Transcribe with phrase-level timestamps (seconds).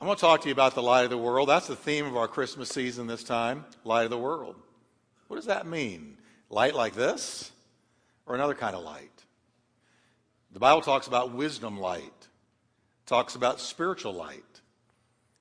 [0.00, 1.48] I'm going to talk to you about the light of the world.
[1.48, 4.54] That's the theme of our Christmas season this time light of the world.
[5.26, 6.18] What does that mean?
[6.50, 7.50] Light like this
[8.24, 9.10] or another kind of light?
[10.52, 12.28] The Bible talks about wisdom light,
[13.06, 14.60] talks about spiritual light,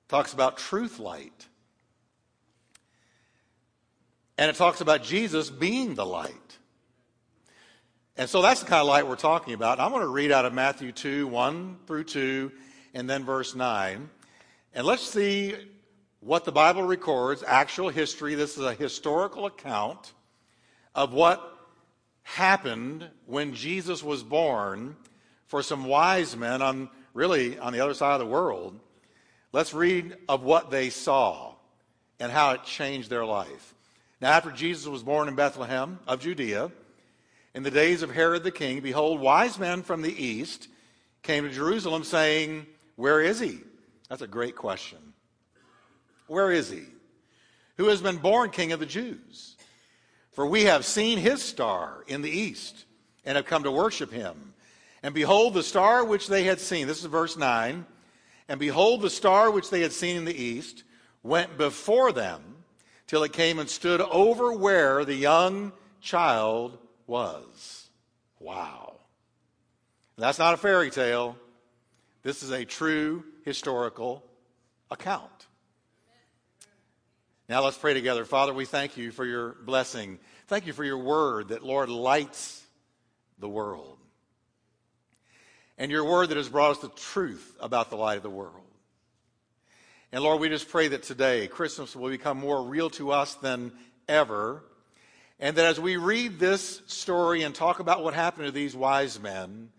[0.07, 1.47] talks about truth light.
[4.39, 6.57] And it talks about Jesus being the light.
[8.17, 9.79] And so that's the kind of light we're talking about.
[9.79, 12.51] I'm going to read out of Matthew 2, 1 through 2,
[12.95, 14.09] and then verse 9.
[14.77, 15.55] And let's see
[16.19, 18.35] what the Bible records, actual history.
[18.35, 20.13] This is a historical account
[20.93, 21.41] of what
[22.21, 24.95] happened when Jesus was born
[25.47, 28.79] for some wise men on really on the other side of the world.
[29.51, 31.55] Let's read of what they saw
[32.19, 33.73] and how it changed their life.
[34.21, 36.69] Now, after Jesus was born in Bethlehem of Judea,
[37.55, 40.67] in the days of Herod the king, behold, wise men from the east
[41.23, 43.61] came to Jerusalem saying, Where is he?
[44.09, 44.99] That's a great question.
[46.27, 46.83] Where is he?
[47.77, 49.55] Who has been born king of the Jews?
[50.31, 52.85] For we have seen his star in the east
[53.25, 54.53] and have come to worship him.
[55.03, 57.85] And behold, the star which they had seen, this is verse 9,
[58.49, 60.83] and behold, the star which they had seen in the east
[61.23, 62.41] went before them
[63.05, 65.71] till it came and stood over where the young
[66.01, 67.89] child was.
[68.39, 68.95] Wow.
[70.17, 71.37] That's not a fairy tale.
[72.23, 74.21] This is a true historical
[74.91, 75.47] account.
[77.47, 78.25] Now let's pray together.
[78.25, 80.19] Father, we thank you for your blessing.
[80.47, 82.61] Thank you for your word that, Lord, lights
[83.39, 83.99] the world.
[85.77, 88.65] And your word that has brought us the truth about the light of the world.
[90.11, 93.71] And Lord, we just pray that today Christmas will become more real to us than
[94.09, 94.61] ever.
[95.39, 99.21] And that as we read this story and talk about what happened to these wise
[99.21, 99.69] men,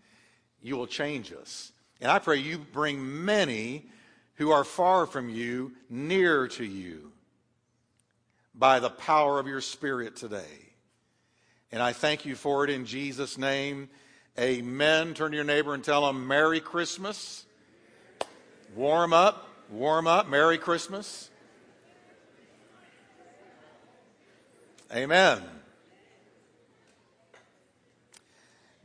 [0.59, 1.71] you will change us.
[2.01, 3.85] And I pray you bring many
[4.35, 7.11] who are far from you near to you
[8.55, 10.69] by the power of your Spirit today.
[11.71, 13.89] And I thank you for it in Jesus' name.
[14.39, 15.13] Amen.
[15.13, 17.45] Turn to your neighbor and tell them Merry Christmas.
[18.75, 19.47] Warm up.
[19.69, 20.29] Warm up.
[20.29, 21.29] Merry Christmas.
[24.93, 25.43] Amen.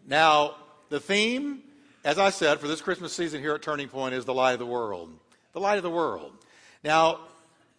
[0.06, 0.56] Now,
[0.90, 1.62] the theme,
[2.04, 4.58] as I said, for this Christmas season here at Turning Point is the light of
[4.58, 5.12] the world.
[5.52, 6.32] The light of the world.
[6.82, 7.20] Now,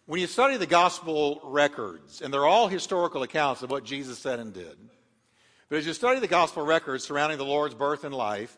[0.06, 4.38] when you study the gospel records, and they're all historical accounts of what Jesus said
[4.38, 4.76] and did,
[5.68, 8.56] but as you study the gospel records surrounding the Lord's birth and life,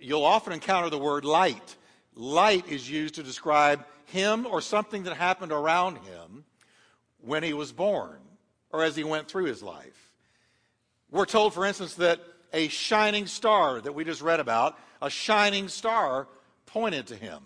[0.00, 1.76] you'll often encounter the word light
[2.16, 6.44] light is used to describe him or something that happened around him
[7.20, 8.18] when he was born
[8.72, 10.12] or as he went through his life.
[11.10, 12.20] We're told, for instance, that
[12.52, 16.26] a shining star that we just read about, a shining star
[16.66, 17.40] pointed to him.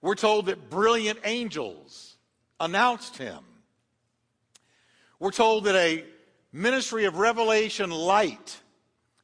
[0.00, 2.16] We're told that brilliant angels
[2.60, 3.40] announced him.
[5.18, 6.04] We're told that a
[6.52, 8.60] ministry of revelation light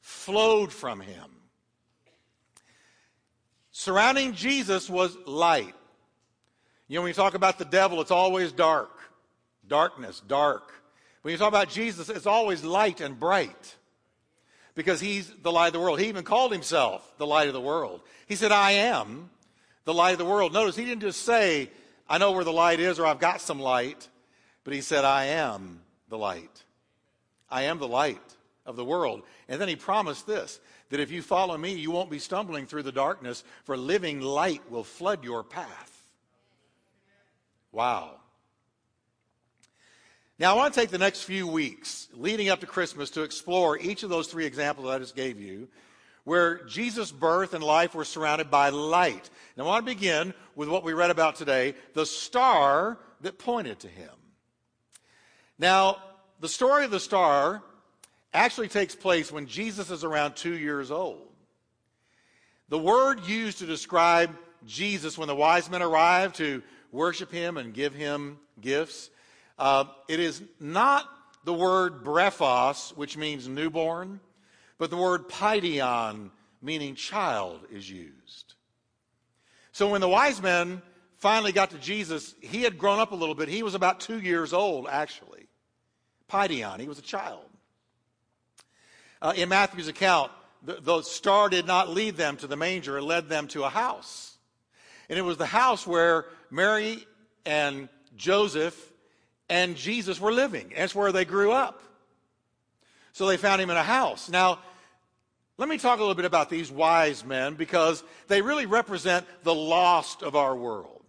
[0.01, 1.31] flowed from him.
[3.71, 5.75] Surrounding Jesus was light.
[6.89, 8.91] You know, when you talk about the devil, it's always dark.
[9.67, 10.73] Darkness, dark.
[11.23, 13.77] When you talk about Jesus, it's always light and bright
[14.79, 15.99] because he's the light of the world.
[15.99, 18.01] He even called himself the light of the world.
[18.29, 19.29] He said, I am
[19.85, 20.53] the light of the world.
[20.53, 21.69] Notice he didn't just say,
[22.09, 24.07] I know where the light is or I've got some light,
[24.63, 26.63] but he said, I am the light.
[27.51, 28.23] I am the light
[28.65, 29.23] of the world.
[29.49, 32.85] And then he promised this that if you follow me, you won't be stumbling through
[32.85, 36.05] the darkness, for living light will flood your path.
[37.73, 38.13] Wow.
[40.41, 43.77] Now, I want to take the next few weeks leading up to Christmas to explore
[43.77, 45.67] each of those three examples I just gave you,
[46.23, 49.31] where Jesus' birth and life were surrounded by light.
[49.57, 53.81] And I want to begin with what we read about today the star that pointed
[53.81, 54.13] to him.
[55.59, 55.97] Now,
[56.39, 57.61] the story of the star
[58.33, 61.27] actually takes place when Jesus is around two years old.
[62.69, 66.63] The word used to describe Jesus when the wise men arrived to
[66.93, 69.11] worship him and give him gifts,
[69.59, 71.09] uh, it is not
[71.45, 74.21] the word brephos, which means newborn,
[74.79, 76.31] but the word paidion,
[76.63, 78.55] meaning child, is used.
[79.73, 80.83] So when the wise men
[81.17, 83.49] finally got to Jesus, he had grown up a little bit.
[83.49, 85.47] He was about two years old, actually.
[86.31, 87.45] Paidion, he was a child.
[89.21, 90.31] Uh, in Matthew's account,
[90.63, 93.69] the, the star did not lead them to the manger, it led them to a
[93.69, 94.37] house.
[95.09, 97.07] And it was the house where Mary
[97.47, 98.93] and Joseph
[99.49, 100.73] and Jesus were living.
[100.77, 101.83] That's where they grew up.
[103.13, 104.29] So they found him in a house.
[104.29, 104.59] Now,
[105.57, 109.55] let me talk a little bit about these wise men because they really represent the
[109.55, 111.03] lost of our world.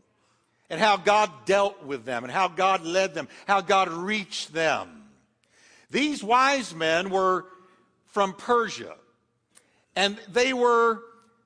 [0.70, 5.04] and how God dealt with them and how God led them, how God reached them.
[5.90, 7.46] These wise men were
[8.08, 8.96] from Persia,
[9.96, 11.02] and they were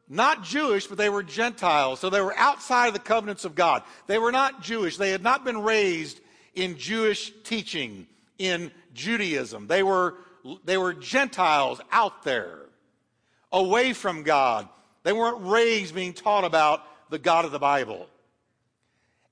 [0.10, 2.02] not Jewish, but they were Gentiles.
[2.02, 3.84] So they were outside of the covenants of God.
[4.08, 4.98] They were not Jewish.
[4.98, 6.20] They had not been raised
[6.56, 8.08] in Jewish teaching,
[8.38, 9.68] in Judaism.
[9.68, 10.16] They were,
[10.66, 12.60] they were Gentiles out there,
[13.52, 14.68] away from God.
[15.04, 18.08] They weren't raised being taught about the God of the Bible.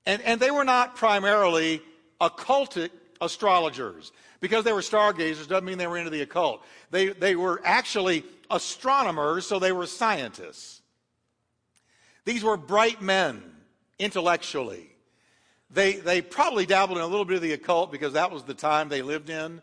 [0.04, 1.82] And, and they were not primarily
[2.20, 2.90] occultic
[3.20, 4.12] astrologers.
[4.40, 6.64] Because they were stargazers doesn't mean they were into the occult.
[6.90, 10.82] They, they were actually astronomers, so they were scientists.
[12.24, 13.42] These were bright men
[13.98, 14.91] intellectually.
[15.72, 18.54] They, they probably dabbled in a little bit of the occult because that was the
[18.54, 19.62] time they lived in.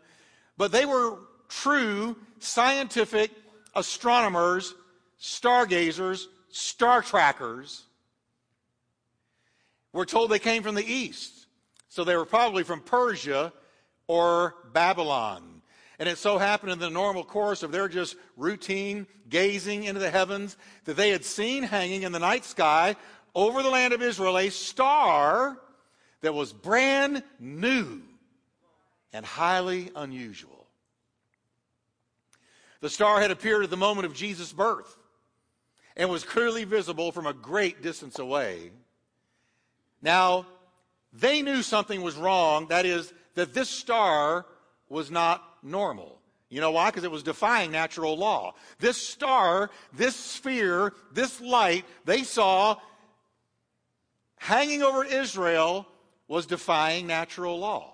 [0.56, 1.18] But they were
[1.48, 3.30] true scientific
[3.74, 4.74] astronomers,
[5.18, 7.84] stargazers, star trackers
[9.92, 11.46] we're told they came from the east.
[11.88, 13.52] So they were probably from Persia
[14.06, 15.62] or Babylon.
[15.98, 20.10] And it so happened in the normal course of their just routine gazing into the
[20.10, 22.96] heavens that they had seen hanging in the night sky
[23.34, 25.58] over the land of Israel a star
[26.22, 28.02] that was brand new
[29.12, 30.66] and highly unusual.
[32.80, 34.96] The star had appeared at the moment of Jesus' birth
[35.96, 38.70] and was clearly visible from a great distance away.
[40.00, 40.46] Now,
[41.12, 44.46] they knew something was wrong, that is, that this star
[44.88, 46.20] was not normal.
[46.48, 46.90] You know why?
[46.90, 48.54] Because it was defying natural law.
[48.78, 52.76] This star, this sphere, this light they saw
[54.36, 55.86] hanging over Israel
[56.30, 57.92] was defying natural law.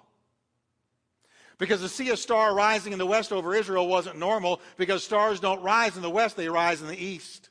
[1.57, 5.41] Because to see a star rising in the west over Israel wasn't normal because stars
[5.41, 7.49] don't rise in the west, they rise in the east.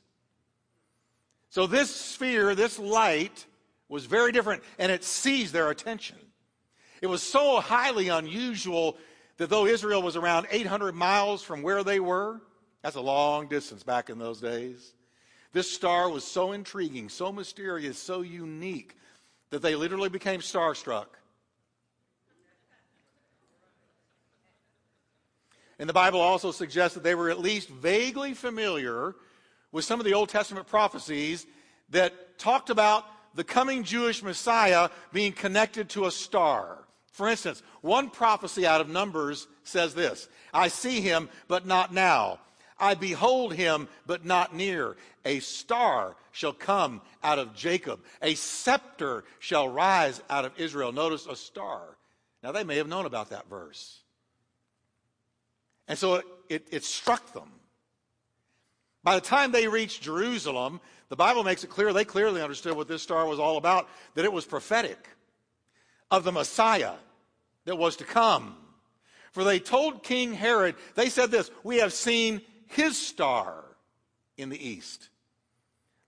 [1.50, 3.46] So this sphere, this light,
[3.88, 6.18] was very different, and it seized their attention.
[7.02, 8.96] It was so highly unusual
[9.38, 12.40] that though Israel was around 800 miles from where they were,
[12.82, 14.92] that's a long distance back in those days,
[15.52, 18.96] this star was so intriguing, so mysterious, so unique
[19.56, 21.06] that they literally became starstruck.
[25.78, 29.14] And the Bible also suggests that they were at least vaguely familiar
[29.72, 31.46] with some of the Old Testament prophecies
[31.88, 36.84] that talked about the coming Jewish Messiah being connected to a star.
[37.12, 42.40] For instance, one prophecy out of Numbers says this I see him, but not now.
[42.78, 44.96] I behold him, but not near.
[45.24, 50.92] A star shall come out of Jacob, a scepter shall rise out of Israel.
[50.92, 51.96] Notice a star.
[52.42, 54.00] Now, they may have known about that verse.
[55.88, 57.50] And so it, it, it struck them.
[59.02, 62.88] By the time they reached Jerusalem, the Bible makes it clear they clearly understood what
[62.88, 65.08] this star was all about, that it was prophetic
[66.10, 66.94] of the Messiah
[67.64, 68.56] that was to come.
[69.32, 73.64] For they told King Herod, they said this, we have seen his star
[74.36, 75.08] in the east.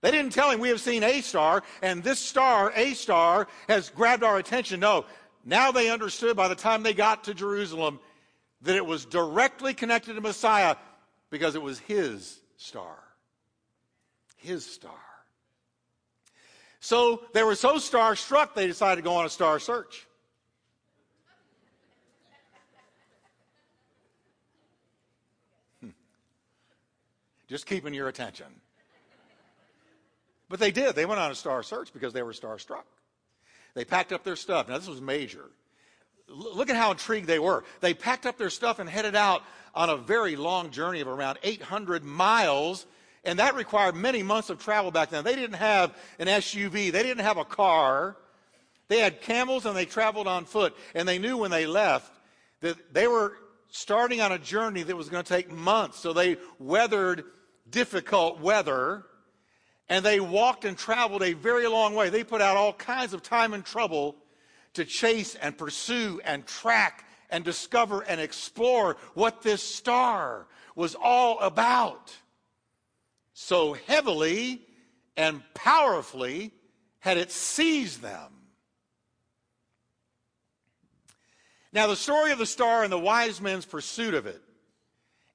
[0.00, 3.90] They didn't tell him we have seen a star, and this star, a star, has
[3.90, 4.78] grabbed our attention.
[4.80, 5.06] No,
[5.44, 7.98] now they understood by the time they got to Jerusalem
[8.62, 10.76] that it was directly connected to Messiah
[11.30, 12.96] because it was his star
[14.38, 14.92] his star.
[16.80, 20.06] So they were so star struck, they decided to go on a star search.
[27.48, 28.46] Just keeping your attention.
[30.48, 30.94] But they did.
[30.94, 32.84] They went on a star search because they were starstruck.
[33.74, 34.68] They packed up their stuff.
[34.68, 35.44] Now, this was major.
[36.28, 37.64] look at how intrigued they were.
[37.80, 39.42] They packed up their stuff and headed out
[39.74, 42.86] on a very long journey of around 800 miles
[43.24, 45.24] and that required many months of travel back then.
[45.24, 48.16] They didn't have an SUV, they didn't have a car.
[48.88, 50.74] They had camels and they traveled on foot.
[50.94, 52.10] And they knew when they left
[52.60, 53.36] that they were
[53.68, 55.98] starting on a journey that was going to take months.
[55.98, 57.24] So they weathered
[57.70, 59.04] difficult weather
[59.88, 62.10] and they walked and traveled a very long way.
[62.10, 64.16] They put out all kinds of time and trouble
[64.74, 71.38] to chase and pursue and track and discover and explore what this star was all
[71.40, 72.14] about
[73.32, 74.66] so heavily
[75.16, 76.52] and powerfully
[77.00, 78.32] had it seized them.
[81.72, 84.42] Now, the story of the star and the wise men's pursuit of it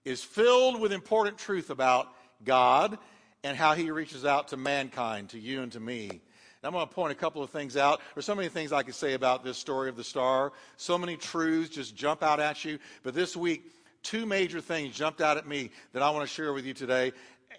[0.03, 2.07] is filled with important truth about
[2.45, 2.97] God
[3.43, 6.09] and how he reaches out to mankind, to you and to me.
[6.09, 6.21] And
[6.63, 8.01] I'm going to point a couple of things out.
[8.15, 10.53] There's so many things I could say about this story of the star.
[10.77, 12.79] So many truths just jump out at you.
[13.03, 13.69] But this week,
[14.01, 17.11] two major things jumped out at me that I want to share with you today.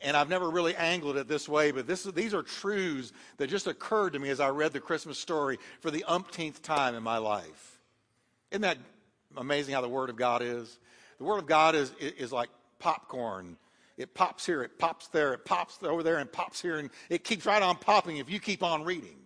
[0.02, 3.66] And I've never really angled it this way, but this, these are truths that just
[3.66, 7.18] occurred to me as I read the Christmas story for the umpteenth time in my
[7.18, 7.78] life.
[8.50, 8.78] Isn't that
[9.36, 10.78] amazing how the Word of God is?
[11.18, 13.56] The Word of God is, is like popcorn.
[13.96, 17.22] It pops here, it pops there, it pops over there, and pops here, and it
[17.22, 19.16] keeps right on popping if you keep on reading.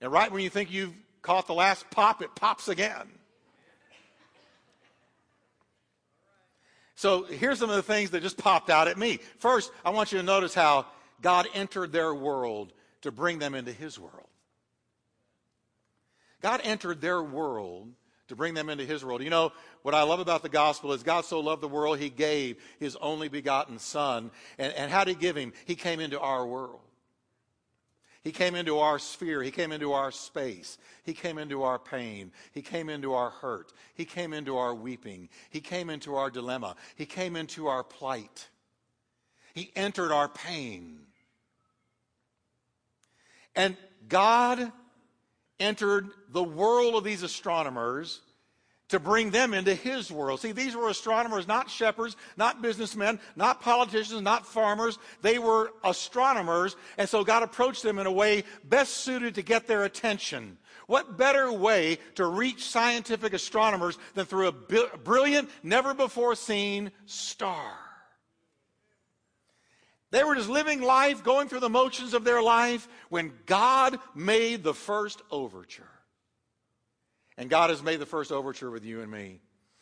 [0.00, 3.08] And right when you think you've caught the last pop, it pops again.
[6.96, 9.18] So here's some of the things that just popped out at me.
[9.38, 10.86] First, I want you to notice how
[11.20, 14.28] God entered their world to bring them into his world.
[16.40, 17.92] God entered their world
[18.28, 19.22] to bring them into his world.
[19.22, 19.52] You know,
[19.82, 22.96] what I love about the gospel is God so loved the world, he gave his
[22.96, 24.30] only begotten son.
[24.58, 25.52] And, and how did he give him?
[25.66, 26.80] He came into our world.
[28.22, 29.42] He came into our sphere.
[29.42, 30.78] He came into our space.
[31.02, 32.32] He came into our pain.
[32.52, 33.74] He came into our hurt.
[33.94, 35.28] He came into our weeping.
[35.50, 36.74] He came into our dilemma.
[36.96, 38.48] He came into our plight.
[39.52, 41.00] He entered our pain.
[43.54, 43.76] And
[44.08, 44.72] God
[45.60, 48.20] entered the world of these astronomers
[48.88, 50.40] to bring them into his world.
[50.40, 54.98] See, these were astronomers, not shepherds, not businessmen, not politicians, not farmers.
[55.22, 59.66] They were astronomers, and so God approached them in a way best suited to get
[59.66, 60.58] their attention.
[60.86, 67.72] What better way to reach scientific astronomers than through a brilliant, never before seen star?
[70.14, 74.62] They were just living life, going through the motions of their life when God made
[74.62, 75.90] the first overture.
[77.36, 79.40] And God has made the first overture with you and me.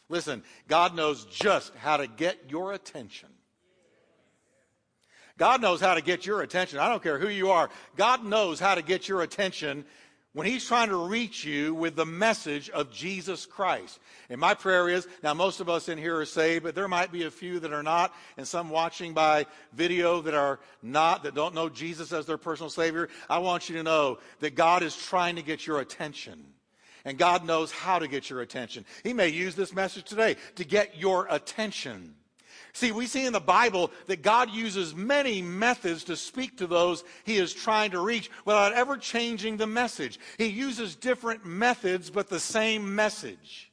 [0.08, 3.28] Listen, God knows just how to get your attention.
[5.36, 6.78] God knows how to get your attention.
[6.78, 7.68] I don't care who you are.
[7.96, 9.84] God knows how to get your attention
[10.32, 13.98] when He's trying to reach you with the message of Jesus Christ.
[14.30, 17.12] And my prayer is now, most of us in here are saved, but there might
[17.12, 21.34] be a few that are not, and some watching by video that are not, that
[21.34, 23.08] don't know Jesus as their personal Savior.
[23.28, 26.44] I want you to know that God is trying to get your attention
[27.04, 28.84] and God knows how to get your attention.
[29.02, 32.14] He may use this message today to get your attention.
[32.74, 37.04] See, we see in the Bible that God uses many methods to speak to those
[37.24, 40.18] he is trying to reach without ever changing the message.
[40.38, 43.70] He uses different methods, but the same message.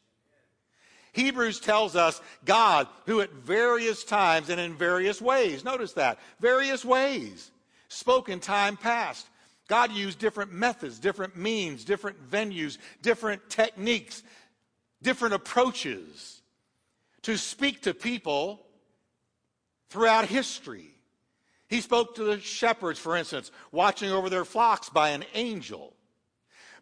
[1.13, 6.83] Hebrews tells us God, who at various times and in various ways, notice that, various
[6.83, 7.51] ways,
[7.87, 9.27] spoke in time past
[9.69, 14.23] God used different methods, different means, different venues, different techniques,
[15.01, 16.41] different approaches
[17.21, 18.65] to speak to people
[19.89, 20.89] throughout history.
[21.67, 25.93] He spoke to the shepherds, for instance, watching over their flocks by an angel.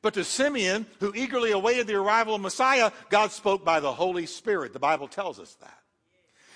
[0.02, 4.26] But to Simeon, who eagerly awaited the arrival of Messiah, God spoke by the Holy
[4.26, 4.72] Spirit.
[4.72, 5.78] The Bible tells us that.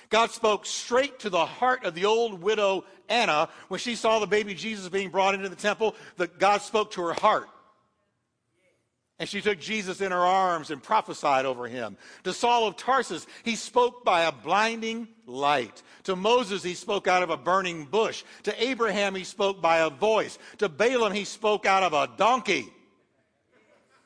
[0.10, 4.28] God spoke straight to the heart of the old widow Anna when she saw the
[4.28, 5.96] baby Jesus being brought into the temple.
[6.18, 7.50] That God spoke to her heart.
[9.22, 11.96] And she took Jesus in her arms and prophesied over him.
[12.24, 15.84] To Saul of Tarsus, he spoke by a blinding light.
[16.06, 18.24] To Moses, he spoke out of a burning bush.
[18.46, 20.40] To Abraham, he spoke by a voice.
[20.58, 22.66] To Balaam, he spoke out of a donkey.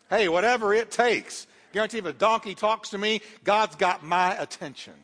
[0.09, 1.47] Hey, whatever it takes.
[1.71, 4.95] Guarantee if a donkey talks to me, God's got my attention.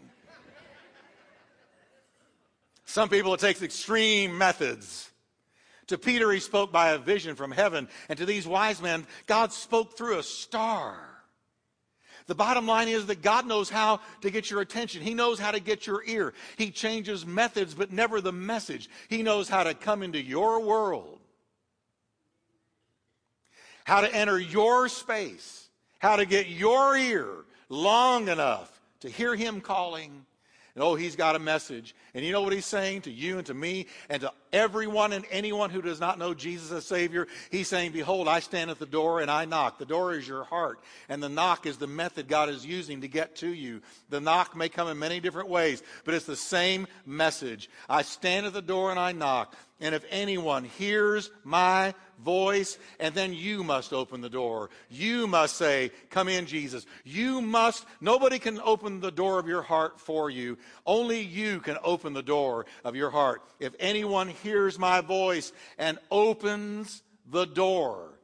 [2.84, 5.11] Some people, it takes extreme methods.
[5.91, 7.89] To Peter, he spoke by a vision from heaven.
[8.07, 10.95] And to these wise men, God spoke through a star.
[12.27, 15.01] The bottom line is that God knows how to get your attention.
[15.01, 16.33] He knows how to get your ear.
[16.55, 18.89] He changes methods, but never the message.
[19.10, 21.19] He knows how to come into your world,
[23.83, 25.67] how to enter your space,
[26.00, 27.27] how to get your ear
[27.67, 30.25] long enough to hear Him calling
[30.75, 31.94] and oh, he's got a message.
[32.13, 35.25] And you know what he's saying to you and to me and to everyone and
[35.30, 37.28] anyone who does not know Jesus as Savior?
[37.50, 39.80] He's saying, Behold, I stand at the door and I knock.
[39.80, 40.80] The door is your heart.
[41.10, 43.82] And the knock is the method God is using to get to you.
[44.10, 47.70] The knock may come in many different ways, but it's the same message.
[47.90, 49.56] I stand at the door and I knock.
[49.82, 54.70] And if anyone hears my voice, and then you must open the door.
[54.90, 56.86] You must say, Come in, Jesus.
[57.04, 60.58] You must, nobody can open the door of your heart for you.
[60.86, 63.42] Only you can open the door of your heart.
[63.60, 68.20] If anyone hears my voice and opens the door,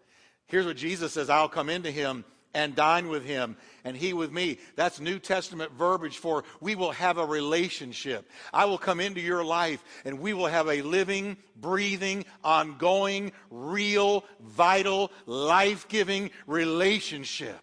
[0.48, 2.25] here's what Jesus says I'll come into him
[2.57, 4.57] and dine with him and he with me.
[4.75, 8.27] That's New Testament verbiage for we will have a relationship.
[8.51, 14.25] I will come into your life and we will have a living, breathing, ongoing, real,
[14.39, 17.59] vital, life giving relationship.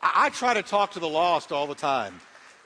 [0.00, 2.20] I, I try to talk to the lost all the time.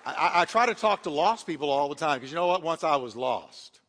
[0.05, 2.63] I, I try to talk to lost people all the time because you know what?
[2.63, 3.81] Once I was lost.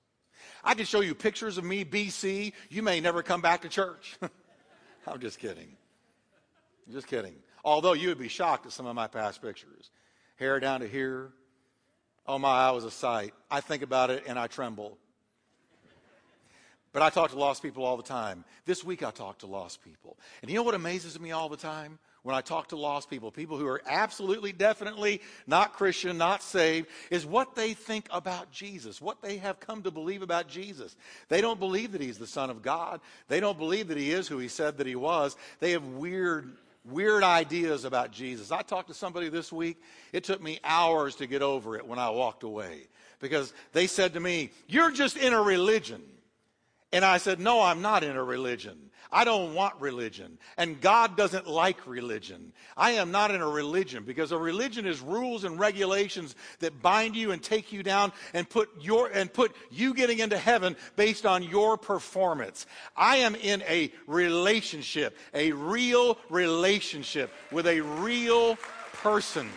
[0.63, 2.53] I can show you pictures of me, BC.
[2.69, 4.17] You may never come back to church.
[5.05, 5.75] I'm just kidding.
[6.91, 7.35] Just kidding.
[7.63, 9.89] Although you would be shocked at some of my past pictures.
[10.37, 11.31] Hair down to here.
[12.27, 13.33] Oh my, I was a sight.
[13.49, 14.97] I think about it and I tremble.
[16.91, 18.45] But I talk to lost people all the time.
[18.65, 20.17] This week I talk to lost people.
[20.41, 21.99] And you know what amazes me all the time?
[22.23, 26.87] When I talk to lost people, people who are absolutely, definitely not Christian, not saved,
[27.11, 30.95] is what they think about Jesus, what they have come to believe about Jesus.
[31.27, 33.01] They don't believe that He's the Son of God.
[33.27, 35.35] They don't believe that He is who He said that He was.
[35.59, 38.51] They have weird weird ideas about Jesus.
[38.51, 39.81] I talked to somebody this week.
[40.13, 42.87] It took me hours to get over it when I walked away
[43.19, 46.01] because they said to me, You're just in a religion.
[46.91, 48.91] And I said, No, I'm not in a religion.
[49.15, 50.37] I don't want religion.
[50.57, 52.51] And God doesn't like religion.
[52.75, 57.15] I am not in a religion because a religion is rules and regulations that bind
[57.15, 61.25] you and take you down and put your and put you getting into heaven based
[61.25, 62.65] on your performance.
[62.93, 68.57] I am in a relationship, a real relationship with a real
[68.91, 69.49] person.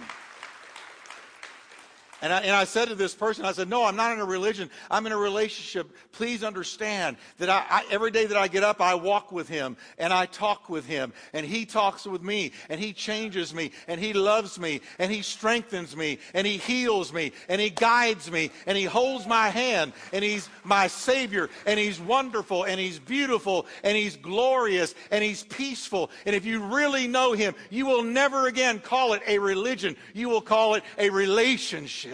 [2.20, 4.24] And I, and I said to this person, I said, No, I'm not in a
[4.24, 4.70] religion.
[4.90, 5.88] I'm in a relationship.
[6.10, 9.76] Please understand that I, I, every day that I get up, I walk with him
[9.98, 11.12] and I talk with him.
[11.32, 15.22] And he talks with me and he changes me and he loves me and he
[15.22, 19.92] strengthens me and he heals me and he guides me and he holds my hand
[20.12, 25.44] and he's my Savior and he's wonderful and he's beautiful and he's glorious and he's
[25.44, 26.10] peaceful.
[26.26, 29.96] And if you really know him, you will never again call it a religion.
[30.14, 32.07] You will call it a relationship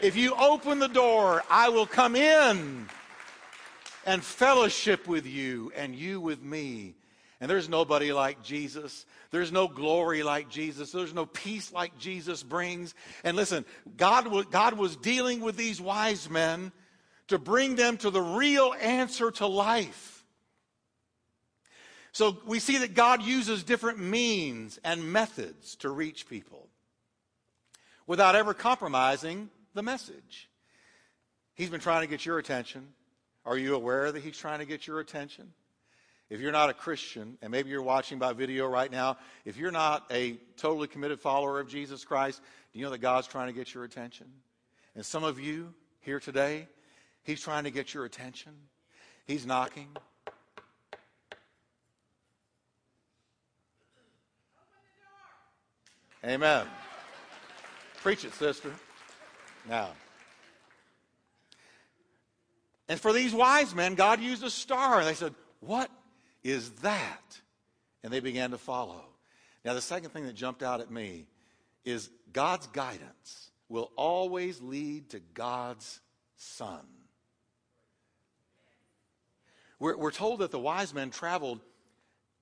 [0.00, 2.88] If you open the door, I will come in
[4.06, 6.94] and fellowship with you and you with me.
[7.40, 9.04] And there's nobody like Jesus.
[9.30, 10.92] There's no glory like Jesus.
[10.92, 12.94] There's no peace like Jesus brings.
[13.24, 13.64] And listen,
[13.96, 16.72] God was, God was dealing with these wise men
[17.28, 20.24] to bring them to the real answer to life.
[22.12, 26.69] So we see that God uses different means and methods to reach people
[28.10, 30.50] without ever compromising the message.
[31.54, 32.88] He's been trying to get your attention.
[33.46, 35.52] Are you aware that he's trying to get your attention?
[36.28, 39.70] If you're not a Christian, and maybe you're watching by video right now, if you're
[39.70, 42.42] not a totally committed follower of Jesus Christ,
[42.72, 44.26] do you know that God's trying to get your attention?
[44.96, 46.66] And some of you here today,
[47.22, 48.54] he's trying to get your attention.
[49.24, 49.86] He's knocking.
[56.24, 56.66] Amen.
[58.02, 58.72] Preach it, sister.
[59.68, 59.90] Now.
[62.88, 64.98] And for these wise men, God used a star.
[64.98, 65.90] And they said, What
[66.42, 67.40] is that?
[68.02, 69.04] And they began to follow.
[69.64, 71.26] Now, the second thing that jumped out at me
[71.84, 76.00] is God's guidance will always lead to God's
[76.36, 76.86] Son.
[79.78, 81.60] We're, we're told that the wise men traveled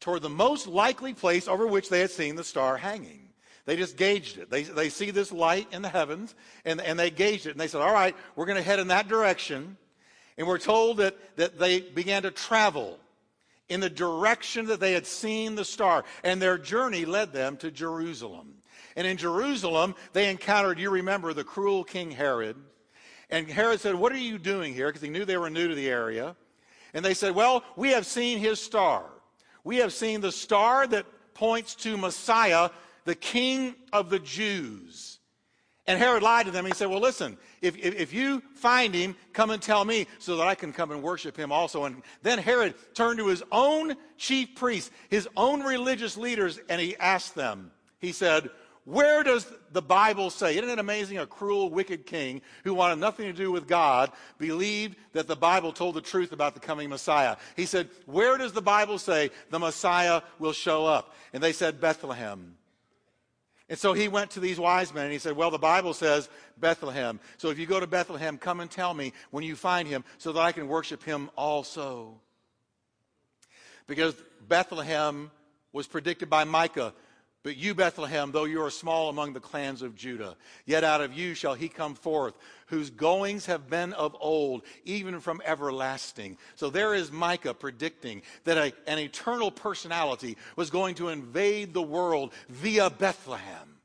[0.00, 3.27] toward the most likely place over which they had seen the star hanging.
[3.68, 4.48] They just gauged it.
[4.48, 7.50] They, they see this light in the heavens, and, and they gauged it.
[7.50, 9.76] And they said, All right, we're going to head in that direction.
[10.38, 12.98] And we're told that, that they began to travel
[13.68, 16.04] in the direction that they had seen the star.
[16.24, 18.54] And their journey led them to Jerusalem.
[18.96, 22.56] And in Jerusalem, they encountered, you remember, the cruel King Herod.
[23.28, 24.86] And Herod said, What are you doing here?
[24.86, 26.36] Because he knew they were new to the area.
[26.94, 29.04] And they said, Well, we have seen his star.
[29.62, 31.04] We have seen the star that
[31.34, 32.70] points to Messiah
[33.08, 35.18] the king of the Jews.
[35.86, 36.66] And Herod lied to them.
[36.66, 40.36] He said, Well, listen, if, if, if, you find him, come and tell me so
[40.36, 41.84] that I can come and worship him also.
[41.84, 46.98] And then Herod turned to his own chief priests, his own religious leaders, and he
[46.98, 48.50] asked them, He said,
[48.84, 50.58] Where does the Bible say?
[50.58, 51.16] Isn't it amazing?
[51.16, 55.72] A cruel, wicked king who wanted nothing to do with God believed that the Bible
[55.72, 57.36] told the truth about the coming Messiah.
[57.56, 61.14] He said, Where does the Bible say the Messiah will show up?
[61.32, 62.57] And they said, Bethlehem.
[63.68, 66.28] And so he went to these wise men and he said, Well, the Bible says
[66.58, 67.20] Bethlehem.
[67.36, 70.32] So if you go to Bethlehem, come and tell me when you find him so
[70.32, 72.20] that I can worship him also.
[73.86, 74.14] Because
[74.46, 75.30] Bethlehem
[75.72, 76.94] was predicted by Micah
[77.44, 81.12] but you, Bethlehem, though you are small among the clans of Judah, yet out of
[81.12, 82.34] you shall he come forth,
[82.66, 86.36] whose goings have been of old, even from everlasting.
[86.56, 91.82] So there is Micah predicting that a, an eternal personality was going to invade the
[91.82, 93.76] world via Bethlehem.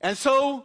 [0.00, 0.64] And so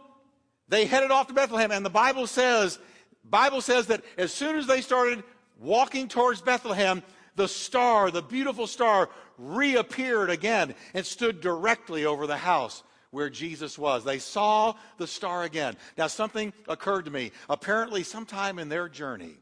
[0.68, 2.78] they headed off to Bethlehem, and the Bible says,
[3.24, 5.22] Bible says that as soon as they started
[5.60, 7.02] walking towards Bethlehem,
[7.36, 13.78] the star, the beautiful star, reappeared again and stood directly over the house where Jesus
[13.78, 14.04] was.
[14.04, 15.76] They saw the star again.
[15.96, 17.30] Now, something occurred to me.
[17.48, 19.36] Apparently, sometime in their journey,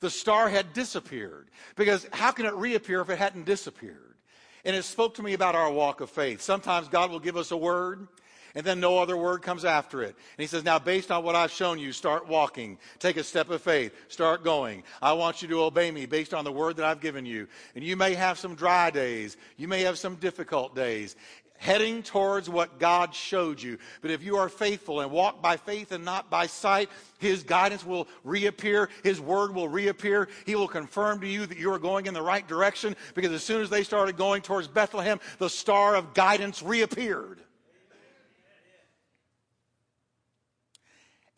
[0.00, 1.50] the star had disappeared.
[1.76, 4.16] Because how can it reappear if it hadn't disappeared?
[4.64, 6.40] And it spoke to me about our walk of faith.
[6.40, 8.08] Sometimes God will give us a word,
[8.54, 10.08] and then no other word comes after it.
[10.08, 12.78] And he says, Now, based on what I've shown you, start walking.
[12.98, 13.94] Take a step of faith.
[14.08, 14.82] Start going.
[15.00, 17.46] I want you to obey me based on the word that I've given you.
[17.74, 19.36] And you may have some dry days.
[19.56, 21.16] You may have some difficult days
[21.60, 23.78] heading towards what God showed you.
[24.00, 27.84] But if you are faithful and walk by faith and not by sight, His guidance
[27.84, 28.88] will reappear.
[29.04, 30.28] His word will reappear.
[30.46, 33.44] He will confirm to you that you are going in the right direction because as
[33.44, 37.40] soon as they started going towards Bethlehem, the star of guidance reappeared.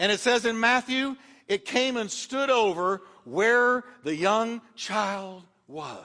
[0.02, 1.14] And it says in Matthew,
[1.46, 6.02] it came and stood over where the young child was.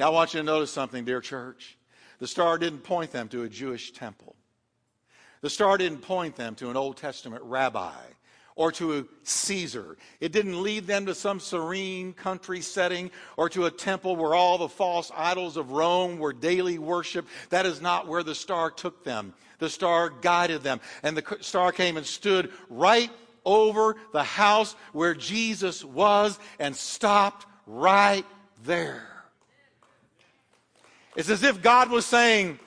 [0.00, 1.78] Now, I want you to notice something, dear church.
[2.18, 4.34] The star didn't point them to a Jewish temple.
[5.42, 7.94] The star didn't point them to an Old Testament rabbi
[8.56, 9.96] or to Caesar.
[10.20, 14.58] It didn't lead them to some serene country setting or to a temple where all
[14.58, 17.26] the false idols of Rome were daily worship.
[17.50, 19.34] That is not where the star took them.
[19.58, 20.80] The star guided them.
[21.02, 23.10] And the star came and stood right
[23.44, 28.26] over the house where Jesus was and stopped right
[28.64, 29.08] there.
[31.14, 32.58] It's as if God was saying,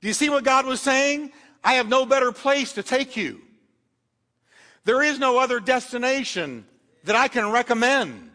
[0.00, 1.32] Do you see what God was saying?
[1.62, 3.40] I have no better place to take you.
[4.84, 6.64] There is no other destination
[7.04, 8.30] that I can recommend.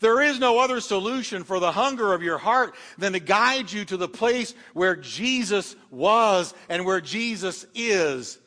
[0.00, 3.84] There is no other solution for the hunger of your heart than to guide you
[3.84, 8.38] to the place where Jesus was and where Jesus is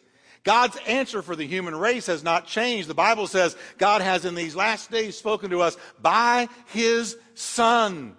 [0.46, 2.88] God's answer for the human race has not changed.
[2.88, 8.16] The Bible says God has in these last days spoken to us by his Son.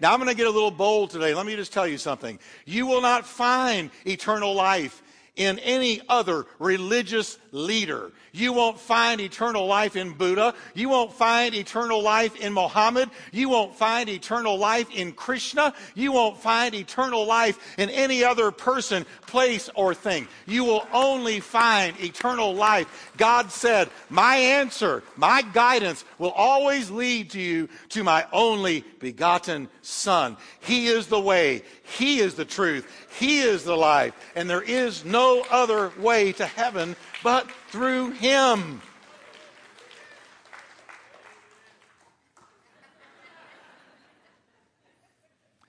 [0.00, 1.34] Now I'm going to get a little bold today.
[1.34, 2.38] Let me just tell you something.
[2.64, 5.02] You will not find eternal life
[5.36, 8.12] in any other religious leader.
[8.32, 10.54] You won't find eternal life in Buddha.
[10.74, 13.10] You won't find eternal life in Mohammed.
[13.32, 15.74] You won't find eternal life in Krishna.
[15.94, 20.28] You won't find eternal life in any other person, place, or thing.
[20.46, 23.12] You will only find eternal life.
[23.16, 29.68] God said, My answer, my guidance will always lead to you to my only begotten
[29.82, 30.36] Son.
[30.60, 31.62] He is the way.
[31.98, 32.86] He is the truth.
[33.18, 34.14] He is the life.
[34.36, 35.19] And there is no
[35.50, 38.80] other way to heaven but through him.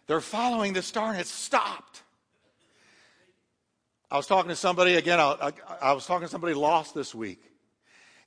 [0.08, 2.04] They're following the star and it stopped.
[4.10, 7.16] I was talking to somebody, again, I, I, I, was talking to somebody lost this
[7.16, 7.42] week.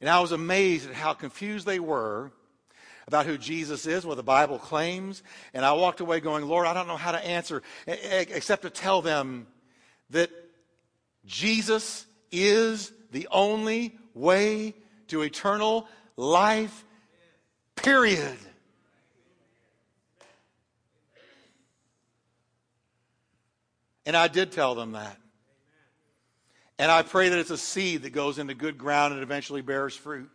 [0.00, 2.32] And I was amazed at how confused they were
[3.06, 5.22] about who Jesus is, what the Bible claims.
[5.52, 9.02] And I walked away going, Lord, I don't know how to answer except to tell
[9.02, 9.46] them
[10.08, 10.30] that
[11.26, 14.74] Jesus is the only way
[15.08, 16.84] to eternal life,
[17.76, 18.36] period.
[24.06, 25.18] And I did tell them that.
[26.78, 29.96] And I pray that it's a seed that goes into good ground and eventually bears
[29.96, 30.28] fruit.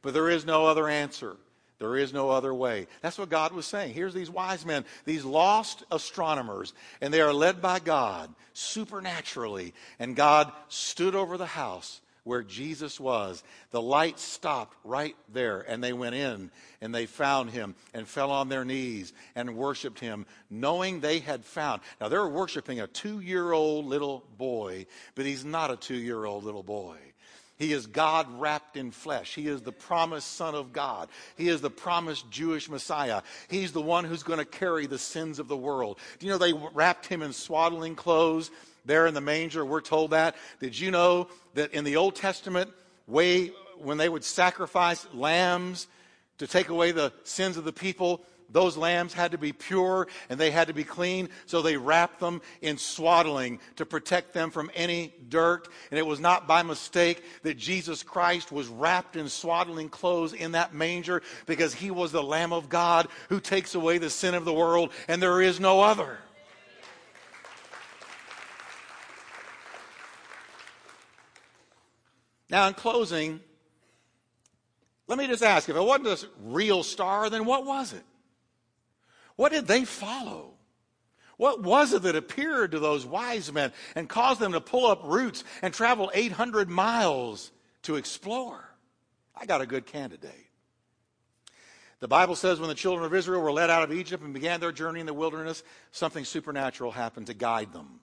[0.00, 1.36] But there is no other answer.
[1.82, 2.86] There is no other way.
[3.00, 3.92] That's what God was saying.
[3.92, 9.74] Here's these wise men, these lost astronomers, and they are led by God supernaturally.
[9.98, 13.42] And God stood over the house where Jesus was.
[13.72, 18.30] The light stopped right there, and they went in and they found him and fell
[18.30, 21.82] on their knees and worshiped him, knowing they had found.
[22.00, 26.24] Now, they're worshiping a two year old little boy, but he's not a two year
[26.24, 26.96] old little boy.
[27.62, 29.36] He is God wrapped in flesh.
[29.36, 31.08] He is the promised Son of God.
[31.36, 33.22] He is the promised Jewish Messiah.
[33.46, 36.00] He's the one who's going to carry the sins of the world.
[36.18, 38.50] Do you know they wrapped him in swaddling clothes
[38.84, 39.64] there in the manger?
[39.64, 40.34] We're told that.
[40.58, 42.68] Did you know that in the Old Testament,
[43.06, 45.86] way when they would sacrifice lambs
[46.38, 50.38] to take away the sins of the people, those lambs had to be pure and
[50.38, 54.70] they had to be clean, so they wrapped them in swaddling to protect them from
[54.74, 55.68] any dirt.
[55.90, 60.52] And it was not by mistake that Jesus Christ was wrapped in swaddling clothes in
[60.52, 64.44] that manger because he was the Lamb of God who takes away the sin of
[64.44, 66.18] the world, and there is no other.
[72.50, 73.40] Now, in closing,
[75.06, 78.04] let me just ask if it wasn't a real star, then what was it?
[79.36, 80.54] What did they follow?
[81.36, 85.00] What was it that appeared to those wise men and caused them to pull up
[85.04, 87.50] roots and travel 800 miles
[87.82, 88.68] to explore?
[89.34, 90.46] I got a good candidate.
[92.00, 94.60] The Bible says when the children of Israel were led out of Egypt and began
[94.60, 98.00] their journey in the wilderness, something supernatural happened to guide them.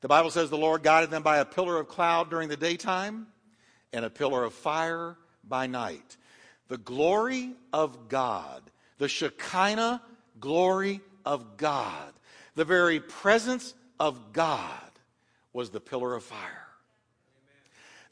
[0.00, 3.26] The Bible says the Lord guided them by a pillar of cloud during the daytime
[3.92, 6.16] and a pillar of fire by night.
[6.68, 8.62] The glory of God,
[8.98, 10.00] the Shekinah
[10.40, 12.12] glory of God,
[12.54, 14.90] the very presence of God
[15.52, 16.66] was the pillar of fire.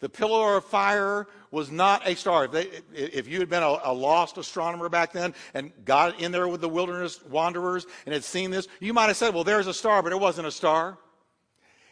[0.01, 2.45] The pillar of fire was not a star.
[2.45, 6.31] If, they, if you had been a, a, lost astronomer back then and got in
[6.31, 9.67] there with the wilderness wanderers and had seen this, you might have said, well, there's
[9.67, 10.99] a star, but it wasn't a star.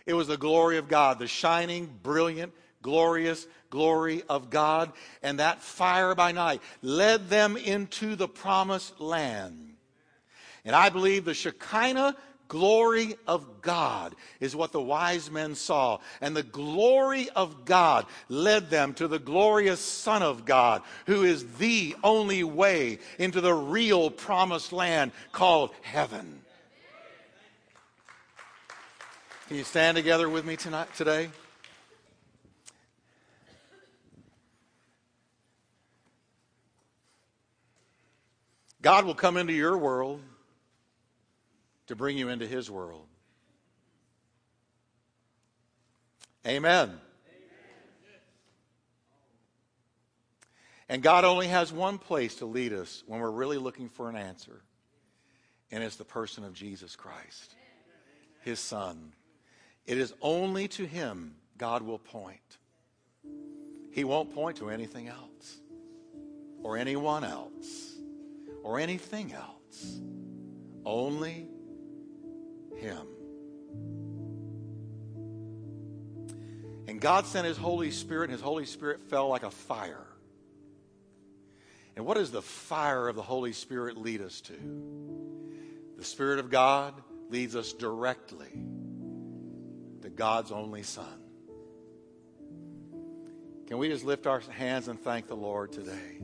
[0.05, 4.93] It was the glory of God, the shining, brilliant, glorious glory of God.
[5.21, 9.76] And that fire by night led them into the promised land.
[10.67, 12.17] And I believe the Shekinah
[12.49, 15.99] glory of God is what the wise men saw.
[16.21, 21.57] And the glory of God led them to the glorious Son of God, who is
[21.59, 26.41] the only way into the real promised land called heaven.
[29.47, 31.31] Can you stand together with me tonight, today?
[38.83, 40.21] God will come into your world
[41.87, 43.07] to bring you into his world.
[46.47, 47.01] Amen.
[50.89, 54.15] And God only has one place to lead us when we're really looking for an
[54.15, 54.63] answer,
[55.73, 57.57] and it's the person of Jesus Christ,
[58.43, 59.13] his Son.
[59.85, 62.59] It is only to him God will point.
[63.91, 65.59] He won't point to anything else,
[66.63, 67.97] or anyone else,
[68.63, 70.01] or anything else.
[70.85, 71.49] Only
[72.77, 73.07] him.
[76.89, 80.07] And God sent His Holy Spirit, and His Holy Spirit fell like a fire.
[81.97, 84.55] And what does the fire of the Holy Spirit lead us to?
[85.97, 86.95] The Spirit of God
[87.31, 88.51] leads us directly
[90.03, 91.21] to God's only Son.
[93.67, 96.21] Can we just lift our hands and thank the Lord today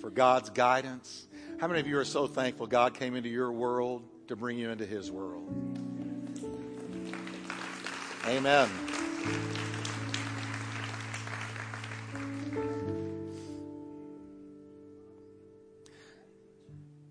[0.00, 1.28] for God's guidance?
[1.60, 4.70] How many of you are so thankful God came into your world to bring you
[4.70, 5.46] into His world.
[8.26, 8.68] Amen.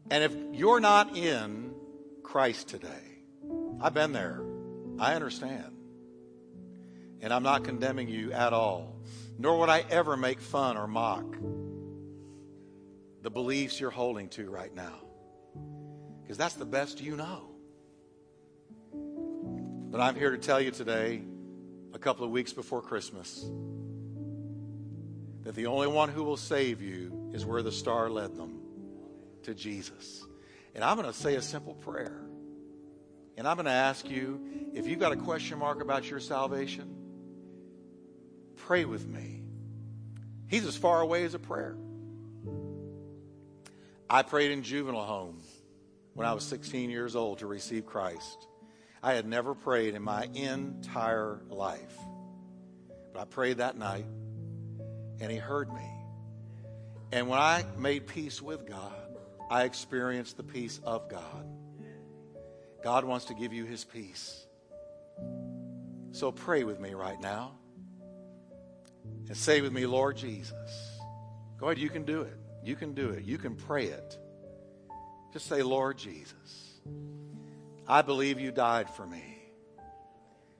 [0.09, 1.73] And if you're not in
[2.23, 2.89] Christ today,
[3.81, 4.41] I've been there.
[4.99, 5.75] I understand.
[7.21, 8.95] And I'm not condemning you at all.
[9.37, 11.25] Nor would I ever make fun or mock
[13.21, 15.06] the beliefs you're holding to right now
[16.27, 17.43] because that's the best you know.
[19.89, 21.21] But I'm here to tell you today,
[21.93, 23.49] a couple of weeks before Christmas,
[25.43, 28.59] that the only one who will save you is where the star led them
[29.43, 30.25] to Jesus.
[30.75, 32.19] And I'm going to say a simple prayer.
[33.37, 34.41] And I'm going to ask you
[34.73, 36.93] if you've got a question mark about your salvation,
[38.57, 39.43] pray with me.
[40.49, 41.77] He's as far away as a prayer.
[44.09, 45.41] I prayed in juvenile home
[46.17, 48.47] when I was 16 years old to receive Christ.
[49.03, 51.95] I had never prayed in my entire life.
[53.13, 54.07] But I prayed that night,
[55.21, 55.87] and He heard me.
[57.11, 58.95] And when I made peace with God,
[59.51, 61.45] I experienced the peace of God.
[62.83, 64.43] God wants to give you His peace.
[66.13, 67.51] So pray with me right now.
[69.27, 70.97] And say with me, Lord Jesus.
[71.59, 72.39] Go ahead, you can do it.
[72.63, 73.23] You can do it.
[73.23, 74.17] You can pray it.
[75.39, 76.79] Say, Lord Jesus,
[77.87, 79.37] I believe you died for me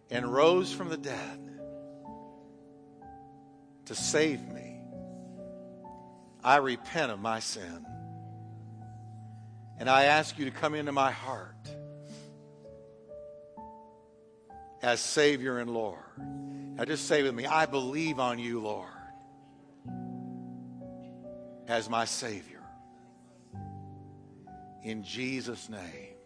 [0.10, 1.60] and rose from the dead
[3.86, 4.80] to save me.
[6.44, 7.86] I repent of my sin.
[9.80, 11.56] And I ask you to come into my heart
[14.82, 16.00] as Savior and Lord.
[16.18, 18.90] Now just say with me, I believe on you, Lord,
[21.68, 22.57] as my Savior
[24.88, 26.17] in Jesus' name.